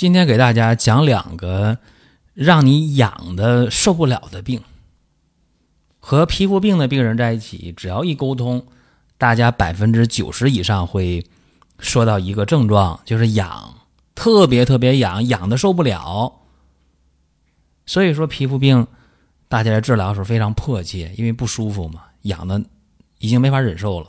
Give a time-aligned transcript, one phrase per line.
[0.00, 1.76] 今天给大家讲两个
[2.32, 4.62] 让你痒的受不了的病。
[5.98, 8.66] 和皮肤病的病人在一起，只要一沟通，
[9.18, 11.22] 大家百分之九十以上会
[11.80, 13.74] 说到一个症状，就是痒，
[14.14, 16.32] 特别特别痒，痒的受不了。
[17.84, 18.86] 所以说皮肤病，
[19.50, 22.64] 大家在治疗的时候非常迫切，因为不舒服嘛，痒的
[23.18, 24.08] 已经没法忍受了。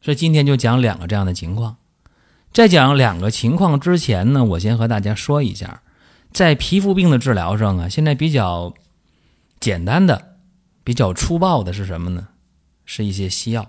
[0.00, 1.76] 所以今天就讲两个这样的情况。
[2.56, 5.82] 在讲两个情况之前呢，我先和大家说一下，
[6.32, 8.72] 在皮肤病的治疗上啊，现在比较
[9.60, 10.38] 简单的、
[10.82, 12.28] 比较粗暴的是什么呢？
[12.86, 13.68] 是一些西药。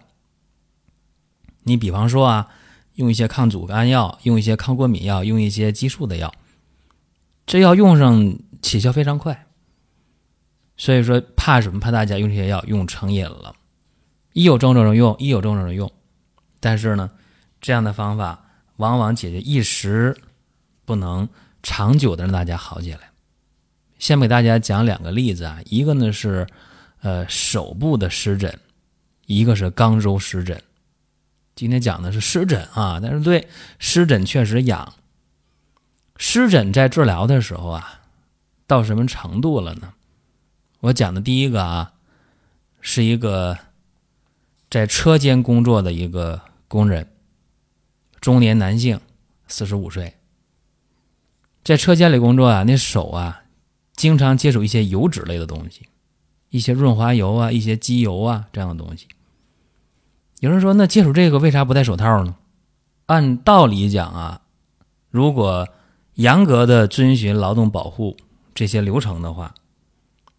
[1.64, 2.48] 你比方说啊，
[2.94, 6.34] 用一些抗组胺药，用一些抗过敏药，用一些激素的药，
[7.46, 9.48] 这药用上起效非常快。
[10.78, 11.82] 所以说，怕什么？
[11.82, 13.54] 怕大家用这些药用成瘾了，
[14.32, 15.92] 一有症状就用，一有症状就用。
[16.62, 17.12] 但是呢，
[17.60, 18.46] 这样的方法。
[18.78, 20.16] 往往解决一时，
[20.86, 21.28] 不能
[21.62, 23.12] 长久的让大家好起来。
[24.00, 26.48] 先给大家讲两个例子啊，一个呢是
[27.02, 28.60] 呃手部的湿疹，
[29.26, 30.62] 一个是肛周湿疹。
[31.56, 33.48] 今天讲的是湿疹啊，但是对
[33.80, 34.94] 湿疹确实痒。
[36.18, 38.02] 湿疹在治疗的时候啊，
[38.68, 39.94] 到什么程度了呢？
[40.82, 41.94] 我讲的第一个啊，
[42.80, 43.58] 是一个
[44.70, 47.08] 在车间工作的一个工人。
[48.28, 49.00] 中年男性，
[49.48, 50.18] 四十五岁，
[51.64, 53.44] 在车间里工作啊，那手啊，
[53.96, 55.88] 经常接触一些油脂类的东西，
[56.50, 59.08] 一些润滑油啊，一些机油啊这样的东西。
[60.42, 62.36] 有人说，那接触这个为啥不戴手套呢？
[63.06, 64.42] 按道理讲啊，
[65.10, 65.66] 如果
[66.16, 68.18] 严格的遵循劳动保护
[68.54, 69.56] 这些流程的话，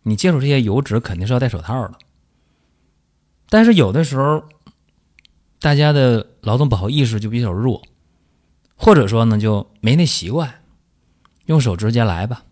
[0.02, 1.94] 你接触这些油脂肯定是要戴手套的。
[3.48, 4.44] 但是有的时候。
[5.60, 7.82] 大家的劳动保护意识就比较弱，
[8.76, 10.62] 或者说呢就没那习惯，
[11.46, 12.44] 用手直接来吧。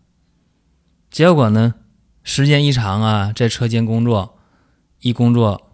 [1.08, 1.74] 结果呢，
[2.24, 4.36] 时间一长啊，在车间工作，
[5.00, 5.70] 一工作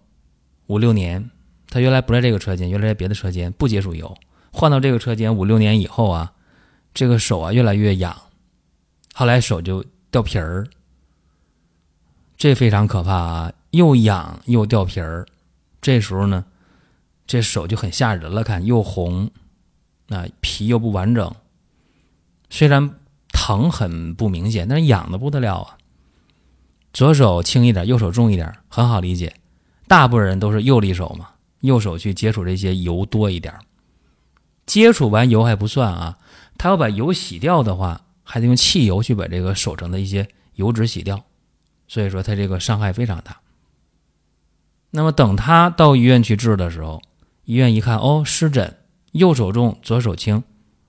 [0.66, 1.30] 五六年，
[1.70, 4.14] 他原来不在这个车间，原来在别的车间不接触油，
[4.52, 6.34] 换到这个车间五六年以后啊，
[6.92, 8.14] 这个手啊越来越痒，
[9.14, 10.66] 后来手就掉皮儿，
[12.36, 15.26] 这非常可怕啊，又痒又掉皮儿，
[15.80, 16.44] 这时候呢。
[17.32, 19.30] 这手就很吓人了，看又红，
[20.10, 21.34] 啊皮又不完整，
[22.50, 22.94] 虽然
[23.32, 25.78] 疼很不明显，但是痒的不得了啊。
[26.92, 29.32] 左手轻一点，右手重一点，很好理解。
[29.88, 33.54] 大部分人都是右利手嘛，右手去接触这些油多一点。
[34.66, 36.18] 接触完油还不算啊，
[36.58, 41.24] 他要把油洗掉的话，还得用汽油去把这个手上的一些油脂洗掉，
[41.88, 43.40] 所以说他这个伤害非常大。
[44.90, 47.00] 那么等他到医院去治的时候，
[47.44, 48.76] 医院一看，哦，湿疹，
[49.12, 50.42] 右手重，左手轻，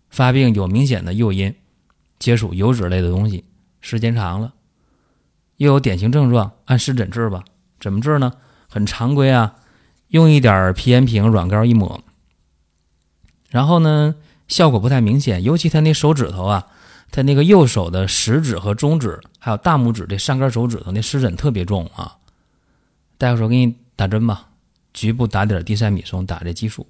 [0.09, 1.55] 发病有明显的诱因，
[2.19, 3.43] 接触油脂类的东西，
[3.81, 4.53] 时间长了，
[5.57, 7.43] 又有典型症状，按湿疹治吧。
[7.79, 8.33] 怎么治呢？
[8.69, 9.55] 很常规啊，
[10.09, 12.01] 用一点皮炎平软膏一抹，
[13.49, 14.15] 然后呢，
[14.47, 16.67] 效果不太明显，尤其他那手指头啊，
[17.11, 22.17] 他那个右手的食指和中指，还有大拇指这上根手指头那湿疹特别重啊。
[23.17, 24.49] 大夫说给你打针吧。
[24.93, 26.87] 局部打点地塞米松，打这激素，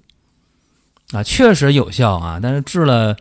[1.12, 2.38] 啊，确实有效啊。
[2.42, 3.16] 但是治了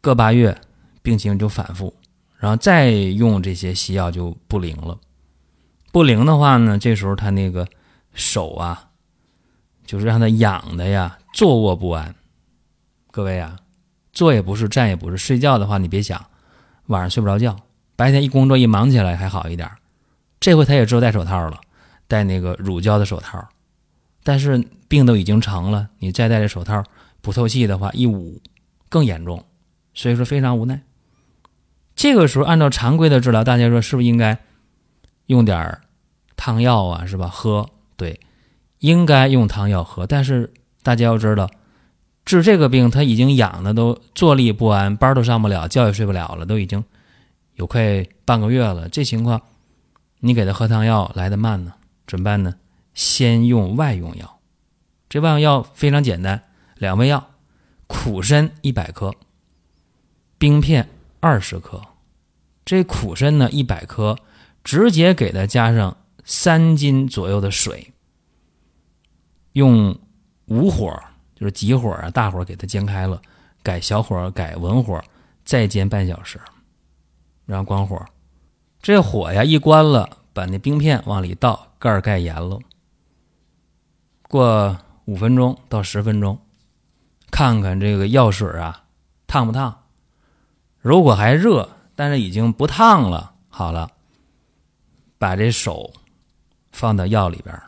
[0.00, 0.60] 个把月，
[1.02, 1.94] 病情就反复，
[2.38, 4.98] 然后再用这些西药就不灵了。
[5.92, 7.66] 不灵的话呢，这时候他那个
[8.12, 8.88] 手啊，
[9.86, 12.14] 就是让他痒的呀，坐卧不安。
[13.10, 13.56] 各位啊，
[14.12, 16.22] 坐也不是，站也不是，睡觉的话你别想，
[16.88, 17.56] 晚上睡不着觉，
[17.94, 19.70] 白天一工作一忙起来还好一点。
[20.38, 21.58] 这回他也知道戴手套了，
[22.06, 23.48] 戴那个乳胶的手套。
[24.26, 26.82] 但是病都已经成了，你再戴着手套
[27.20, 28.42] 不透气的话，一捂
[28.88, 29.44] 更严重，
[29.94, 30.82] 所以说非常无奈。
[31.94, 34.36] 这个时候按照常规的治疗，大家说是不是应该
[35.26, 35.78] 用点
[36.34, 37.06] 汤药啊？
[37.06, 37.28] 是吧？
[37.28, 38.18] 喝对，
[38.80, 40.04] 应该用汤药喝。
[40.08, 40.52] 但是
[40.82, 41.48] 大家要知道，
[42.24, 46.84] 治这个病他已经痒的都坐立不安，班都上不了，觉也睡不了了，都已经
[47.54, 48.88] 有快半个月了。
[48.88, 49.40] 这情况，
[50.18, 51.72] 你给他喝汤药来的慢呢，
[52.08, 52.52] 怎么办呢？
[52.96, 54.40] 先用外用药，
[55.06, 56.42] 这外用药非常简单，
[56.76, 57.34] 两味药：
[57.86, 59.14] 苦参一百克，
[60.38, 60.88] 冰片
[61.20, 61.82] 二十克，
[62.64, 64.16] 这苦参呢一百克，
[64.64, 65.94] 直接给它加上
[66.24, 67.92] 三斤左右的水，
[69.52, 69.98] 用
[70.46, 70.98] 武火，
[71.34, 73.20] 就是急火啊，大火给它煎开了，
[73.62, 74.98] 改小火，改文火，
[75.44, 76.40] 再煎半小时，
[77.44, 78.02] 然后关火。
[78.80, 82.58] 这火呀一关了，把那冰片往里倒，盖儿盖严了。
[84.28, 86.38] 过五分钟到十分钟，
[87.30, 88.84] 看看这个药水啊
[89.26, 89.84] 烫不烫。
[90.78, 93.90] 如果还热，但是已经不烫了，好了，
[95.18, 95.92] 把这手
[96.72, 97.60] 放到药里边，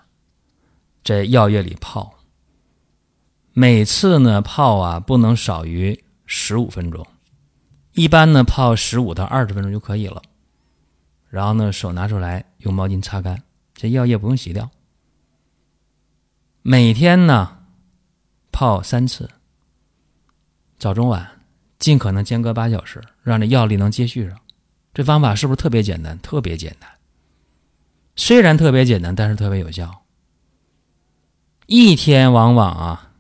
[1.03, 2.15] 这药液里泡。
[3.53, 7.07] 每次呢泡啊不能少于十五分钟，
[7.93, 10.23] 一般呢泡十五到二十分钟就可以了。
[11.29, 13.43] 然后呢，手拿出来用毛巾擦干，
[13.75, 14.71] 这药液不用洗掉。
[16.63, 17.59] 每天呢
[18.51, 19.31] 泡三次，
[20.79, 21.27] 早中晚，
[21.79, 24.39] 尽可能间隔八小时，让这药力能接续上。
[24.93, 26.19] 这方法是不是特别简单？
[26.19, 26.91] 特别简单。
[28.17, 30.03] 虽然特别简单，但是特别有效。
[31.67, 33.13] 一天往往啊，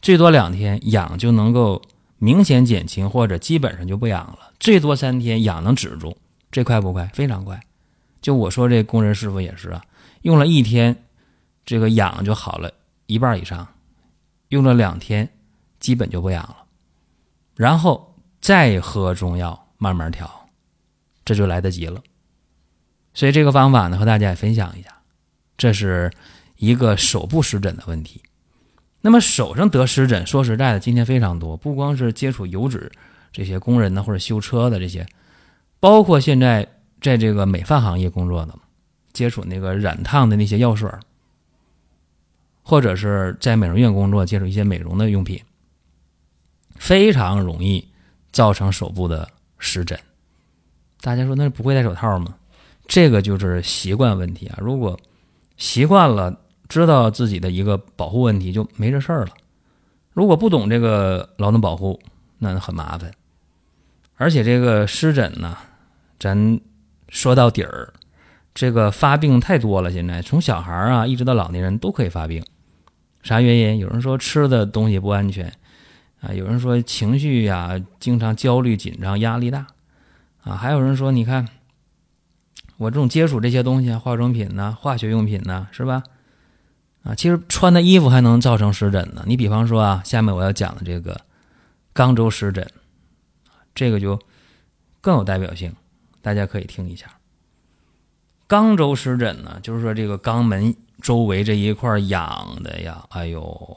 [0.00, 1.82] 最多两天痒就能够
[2.18, 4.52] 明显减轻，或者基本上就不痒了。
[4.60, 6.16] 最多三天痒能止住。
[6.52, 7.06] 这快不快？
[7.12, 7.60] 非常快。
[8.22, 9.82] 就我说这工人师傅也是啊，
[10.22, 11.04] 用了一天，
[11.64, 12.72] 这个痒就好了
[13.06, 13.66] 一半以上；
[14.48, 15.30] 用了两天，
[15.78, 16.56] 基本就不痒了。
[17.54, 20.48] 然后再喝中药，慢慢调，
[21.24, 22.00] 这就来得及了。
[23.12, 24.88] 所以这个方法呢，和大家也分享一下。
[25.56, 26.10] 这是
[26.56, 28.22] 一个手部湿疹的问题。
[29.02, 32.90] 那么手上得湿疹，说实在的，今天非常多，不光是接触油脂
[33.30, 35.06] 这些工人呢，或者修车的这些。
[35.78, 36.66] 包括现在
[37.00, 38.58] 在这个美发行业工作的，
[39.12, 41.00] 接触那个染烫的那些药水儿
[42.62, 45.42] 或者是在美容院工作接触一些美容的用品，
[46.76, 47.88] 非常容易
[48.32, 49.28] 造成手部的
[49.58, 49.98] 湿疹。
[51.00, 52.34] 大家说那不会戴手套吗？
[52.86, 54.58] 这个就是习惯问题啊！
[54.60, 54.98] 如果
[55.56, 56.36] 习惯了，
[56.68, 59.32] 知道自己的一个保护问题，就没这事儿了。
[60.12, 62.00] 如果不懂这个劳动保护，
[62.38, 63.12] 那很麻烦。
[64.16, 65.56] 而且这个湿疹呢。
[66.22, 66.60] 咱
[67.08, 67.94] 说到底儿，
[68.54, 69.90] 这个发病太多了。
[69.90, 72.44] 现在从小孩啊一直到老年人都可以发病，
[73.22, 73.78] 啥原因？
[73.78, 75.52] 有人说吃的东西不安全
[76.20, 79.66] 啊，有人说情绪呀经常焦虑紧张压力大
[80.42, 81.48] 啊，还有人说你看
[82.76, 86.02] 我这种接触这些东西啊，化妆品呐、化学用品呐，是吧？
[87.02, 89.24] 啊，其实穿的衣服还能造成湿疹呢。
[89.26, 91.18] 你比方说啊，下面我要讲的这个
[91.94, 92.66] 肛周湿疹，
[93.74, 94.18] 这个就
[95.00, 95.74] 更有代表性。
[96.22, 97.06] 大家可以听一下，
[98.50, 103.76] 肛周湿疹呢，就是说这个肛门周围这一块痒的呀，哎呦，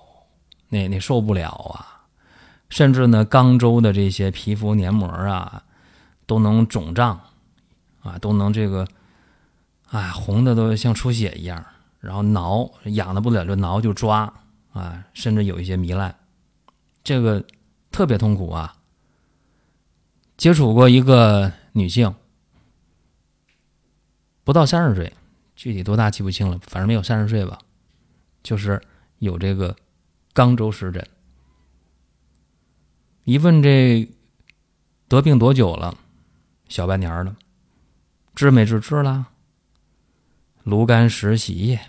[0.69, 2.01] 那那受不了啊，
[2.69, 5.61] 甚至呢，肛周的这些皮肤黏膜啊，
[6.25, 7.21] 都能肿胀，
[8.01, 8.87] 啊，都能这个，
[9.91, 11.63] 啊，红的都像出血一样，
[11.99, 14.33] 然后挠，痒的不了就挠就抓，
[14.71, 16.15] 啊，甚至有一些糜烂，
[17.03, 17.45] 这个
[17.91, 18.75] 特别痛苦啊。
[20.35, 22.11] 接触过一个女性。
[24.43, 25.13] 不到三十岁，
[25.55, 27.59] 具体多大记不清了，反正没有三十岁吧。
[28.43, 28.81] 就是
[29.19, 29.75] 有这个
[30.33, 31.07] 肛周湿疹。
[33.23, 34.05] 一问这
[35.07, 35.97] 得病多久了？
[36.67, 37.37] 小半年了。
[38.35, 38.81] 治没治？
[38.81, 39.29] 治了。
[40.63, 41.79] 炉甘石洗液，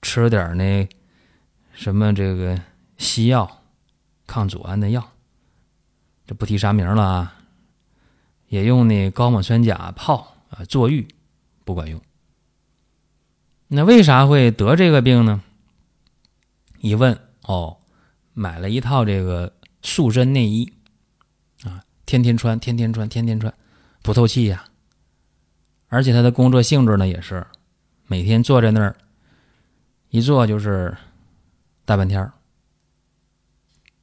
[0.00, 0.88] 吃点那
[1.74, 2.58] 什么这个
[2.96, 3.62] 西药，
[4.26, 5.12] 抗组胺的药。
[6.26, 7.36] 这不提啥名了啊。
[8.48, 11.06] 也用那高锰酸钾泡啊坐浴。
[11.64, 12.00] 不管用，
[13.68, 15.42] 那为啥会得这个病呢？
[16.80, 17.78] 一问哦，
[18.34, 20.72] 买了一套这个塑身内衣，
[21.62, 23.52] 啊，天天穿，天天穿，天天穿，
[24.02, 24.66] 不透气呀。
[25.88, 27.46] 而且他的工作性质呢，也是
[28.06, 28.96] 每天坐在那儿，
[30.10, 30.94] 一坐就是
[31.86, 32.32] 大半天儿。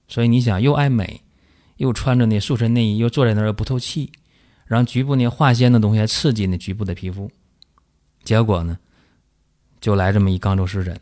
[0.07, 1.21] 所以你想，又爱美，
[1.77, 4.11] 又穿着那塑身内衣，又坐在那儿又不透气，
[4.65, 7.29] 然后局部那化纤的东西还刺激那局部的皮肤。
[8.23, 8.77] 结果呢，
[9.79, 10.99] 就来这么一肛周湿疹。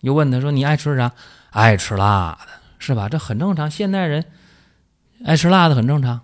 [0.00, 1.12] 又问他说：“你爱吃啥？
[1.50, 3.08] 爱吃辣的，是吧？
[3.08, 3.70] 这很正常。
[3.70, 4.24] 现代人
[5.24, 6.20] 爱吃辣的很正常，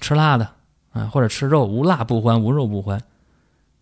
[0.00, 0.52] 吃辣的
[0.92, 3.02] 啊，或者吃肉，无辣不欢，无肉不欢。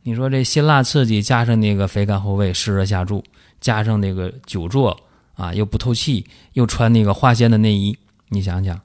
[0.03, 3.25] 你说这辛辣刺激，加上那个肥甘厚味，湿热下注，
[3.61, 5.01] 加上那个久坐
[5.35, 7.97] 啊，又不透气，又穿那个化纤的内衣，
[8.29, 8.81] 你想想，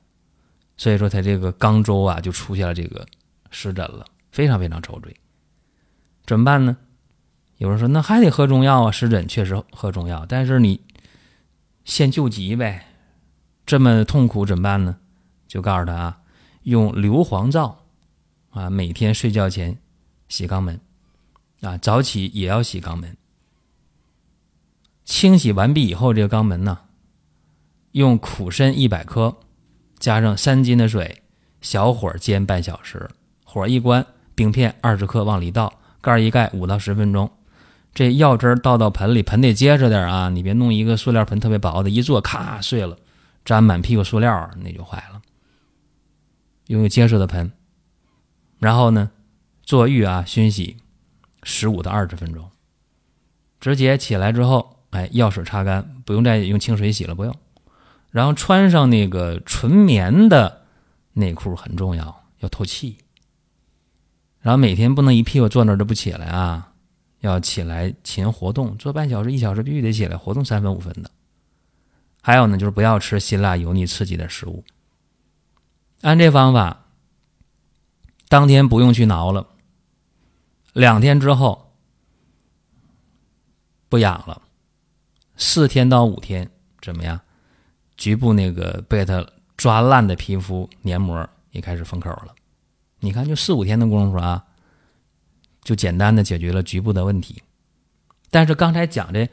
[0.78, 3.06] 所以说他这个肛周啊，就出现了这个
[3.50, 5.16] 湿疹了，非常非常遭罪。”
[6.30, 6.78] 怎么办呢？
[7.58, 10.80] 有人说那还得喝中药啊，湿疹确实喝中药，但是你
[11.84, 12.86] 先救急呗。
[13.66, 14.98] 这么痛苦怎么办呢？
[15.48, 16.22] 就告诉他啊，
[16.62, 17.80] 用硫磺皂
[18.52, 19.80] 啊，每天睡觉前
[20.28, 20.80] 洗肛门
[21.62, 23.18] 啊，早起也要洗肛门。
[25.04, 26.82] 清洗完毕以后，这个肛门呢，
[27.94, 29.36] 用苦参一百克，
[29.98, 31.24] 加上三斤的水，
[31.60, 33.10] 小火煎半小时，
[33.44, 34.06] 火一关，
[34.36, 37.32] 冰片二十克往里倒，盖一盖，五到十分钟。
[37.94, 40.30] 这药汁倒到盆里，盆得结实点啊！
[40.30, 42.98] 你别弄一个塑料盆特别薄的，一坐咔碎了，
[43.44, 45.22] 沾满屁股塑料那就坏了。
[46.68, 47.52] 用个结实的盆，
[48.60, 49.10] 然后呢，
[49.64, 50.78] 坐浴啊熏洗
[51.42, 52.52] 十五到二十分钟，
[53.60, 57.36] 直接起来之后，哎，药水擦干，不用再用清水洗了，不用。
[58.12, 60.62] 然后穿上那个纯棉的
[61.14, 63.00] 内裤很重要，要透气。
[64.42, 66.66] 然后每天不能一屁股坐那儿就不起来啊。
[67.22, 71.12] 要起来勤活动，做半小时、一小时必须得起来活动三分五分的。
[72.22, 74.64] 还有呢，就是不要吃辛辣、油腻、刺激的食物。
[76.00, 76.86] 按这方法，
[78.30, 79.48] 当天不用去挠了，
[80.72, 81.74] 两天之后
[83.90, 84.42] 不痒了，
[85.36, 86.50] 四天到五天
[86.82, 87.20] 怎么样？
[87.98, 89.28] 局部那个被它
[89.58, 92.34] 抓烂的皮肤黏膜也开始封口了。
[93.00, 94.46] 你看，就四五天的功夫啊。
[95.62, 97.44] 就简单的解决了局部的问题，
[98.32, 99.28] 但是刚才讲的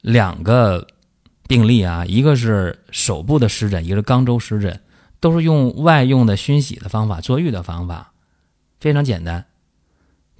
[0.00, 0.88] 两个
[1.46, 4.80] 病例啊，一个是手部的湿疹，一个是肛周湿疹，
[5.20, 8.14] 都是用外用的熏洗的方法坐浴的方法，
[8.80, 9.46] 非常简单。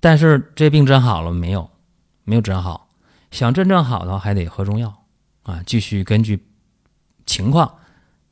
[0.00, 1.70] 但是这病真好了没有？
[2.24, 2.88] 没有真好。
[3.30, 5.04] 想真正好的话，还得喝中药
[5.42, 6.44] 啊，继续根据
[7.26, 7.76] 情况、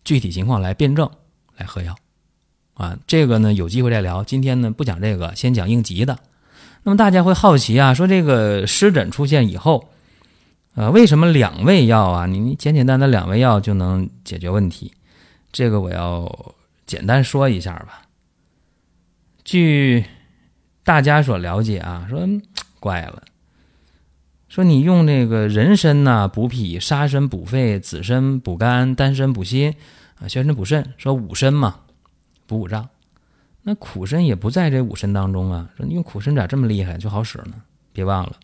[0.05, 1.09] 具体情况来辩证
[1.57, 1.95] 来喝药
[2.75, 2.99] 啊。
[3.07, 4.23] 这个呢，有机会再聊。
[4.25, 6.19] 今天呢，不讲这个，先讲应急的。
[6.85, 9.89] 那么大家会好奇啊，说这个湿疹出现以后，
[10.75, 12.27] 呃，为什么两味药啊？
[12.27, 14.93] 你简简单单两味药就能解决问题？
[15.53, 16.55] 这个我要
[16.87, 18.03] 简单说一下吧。
[19.45, 20.05] 据
[20.83, 22.27] 大家所了解啊，说
[22.81, 23.23] 怪了，
[24.49, 29.75] 说你用这个人参呐补脾，沙参补肺，紫参补肝，丹参补心，
[30.21, 31.77] 啊，玄参补肾，说五参嘛
[32.53, 32.87] 补五脏。
[33.63, 37.63] 那苦参也不在这五参当中啊，说你用苦参咋这么厉害就好使呢？
[37.93, 38.37] 别忘了，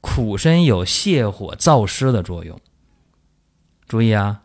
[0.00, 2.58] 苦参有泻火燥湿的作用。
[3.86, 4.42] 注意啊，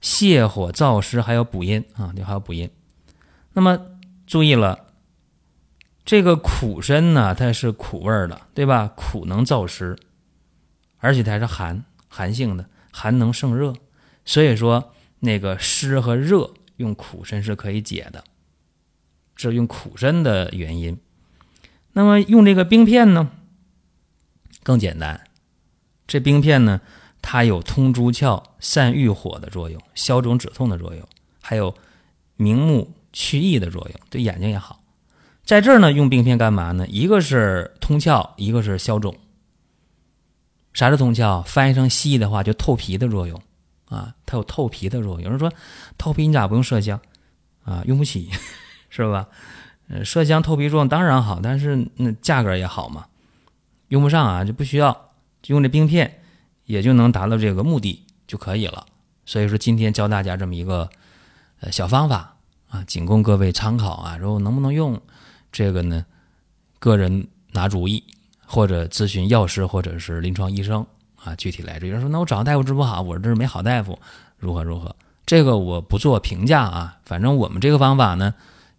[0.00, 2.70] 泻火燥湿还有补阴啊，你还有补阴。
[3.52, 3.78] 那么
[4.26, 4.86] 注意了，
[6.04, 8.90] 这个苦参呢，它是苦味的，对吧？
[8.94, 9.98] 苦能燥湿，
[10.98, 13.74] 而且它还是寒寒性的，寒能胜热，
[14.24, 18.24] 所以说那个湿和热用苦参是可以解的。
[19.36, 20.98] 是用苦参的原因，
[21.92, 23.30] 那么用这个冰片呢，
[24.62, 25.18] 更简单。
[26.06, 26.82] 这冰片呢，
[27.22, 31.08] 它有通诸窍、散郁火的作用，消肿止痛的作用，
[31.40, 31.74] 还有
[32.36, 34.82] 明目祛翳的作用，对眼睛也好。
[35.42, 36.86] 在这儿呢，用冰片干嘛呢？
[36.86, 39.16] 一个是通窍，一个是消肿。
[40.74, 41.42] 啥是通窍？
[41.44, 43.40] 翻译成西医的话，就透皮的作用
[43.90, 45.20] 啊，它有透皮的作用。
[45.20, 45.52] 有人说，
[45.98, 46.98] 透皮你咋不用麝香
[47.64, 47.82] 啊？
[47.84, 48.30] 用不起。
[48.88, 49.28] 是吧？
[50.02, 53.06] 麝香透皮作用当然好，但是那价格也好嘛，
[53.86, 55.12] 用不上啊，就不需要，
[55.46, 56.22] 用这冰片，
[56.64, 58.86] 也就能达到这个目的就可以了。
[59.26, 60.90] 所以说今天教大家这么一个
[61.60, 62.36] 呃小方法
[62.68, 64.18] 啊，仅供各位参考啊。
[64.18, 65.00] 说能不能用
[65.52, 66.04] 这个呢？
[66.80, 68.02] 个人拿主意，
[68.46, 70.84] 或者咨询药师或者是临床医生
[71.24, 71.86] 啊，具体来着。
[71.86, 73.98] 有人说那我找大夫治不好，我这是没好大夫，
[74.38, 74.94] 如何如何？
[75.26, 78.34] 这个我不做评价啊，反正我们这个方法呢。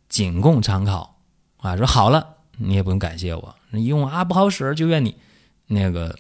[0.10, 1.16] 仅供参考
[1.62, 1.78] 啊！
[1.78, 5.16] 说好了，你也不用感谢我，你用啊不好使就怨你，
[5.68, 6.14] 那个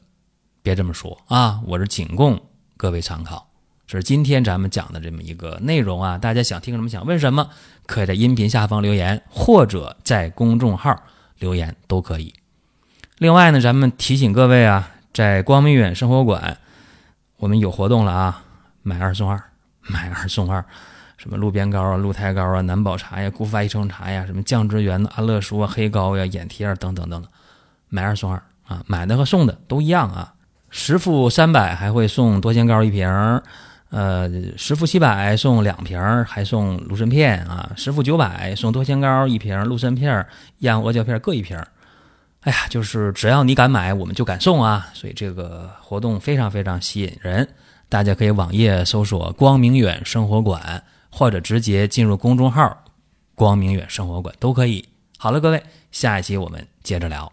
[0.61, 1.59] 别这么说啊！
[1.67, 2.39] 我是仅供
[2.77, 3.49] 各位参考，
[3.85, 6.17] 这是今天咱们讲的这么一个内容啊！
[6.17, 7.49] 大家想听什么，想问什么，
[7.85, 10.97] 可以在音频下方留言，或者在公众号
[11.39, 12.33] 留言都可以。
[13.17, 16.57] 另外呢，咱们提醒各位啊，在光明远生活馆，
[17.37, 18.43] 我们有活动了啊，
[18.81, 19.41] 买二送二，
[19.87, 20.63] 买二送二。
[21.17, 27.29] 什么鹿鞭膏啊、鹿胎膏啊、南宝茶呀、古法益生茶呀、什么降脂源的安乐舒啊、黑膏呀、眼贴啊等等等等，
[27.89, 30.33] 买二送二啊，买的和送的都一样啊。
[30.71, 33.07] 十付三百还会送多仙膏一瓶，
[33.89, 34.27] 呃，
[34.57, 37.69] 十付七百送两瓶，还送芦参片啊。
[37.75, 40.25] 十付九百送多仙膏一瓶，芦参片、
[40.59, 41.61] 燕阿胶片各一瓶。
[42.41, 44.87] 哎呀，就是只要你敢买，我们就敢送啊。
[44.93, 47.47] 所以这个活动非常非常吸引人，
[47.89, 50.83] 大家可以网页搜索“光明远生活馆”。
[51.13, 52.85] 或者直接进入公众号
[53.35, 54.87] “光明远生活馆”都可以。
[55.17, 57.29] 好了，各位，下一期我们接着聊。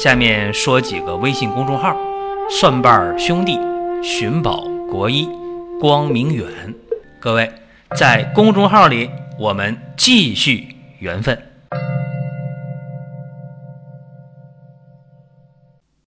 [0.00, 1.98] 下面说几个微信公众号：
[2.48, 3.58] 蒜瓣兄弟、
[4.00, 5.28] 寻宝国医、
[5.80, 6.46] 光明远。
[7.18, 7.50] 各位
[7.96, 10.68] 在公众号里，我们继续
[11.00, 11.53] 缘分。